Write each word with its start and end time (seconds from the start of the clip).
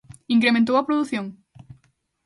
¿Incrementou 0.35 0.75
a 0.77 0.87
produción? 0.87 1.25